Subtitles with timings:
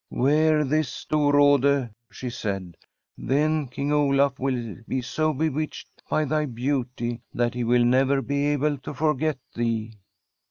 [0.05, 2.75] * Wear this, Storrade,' she said;'
[3.19, 8.45] then King Olaf will be so bewitched by thy beauty that he will never be
[8.47, 9.99] able to forget thee.'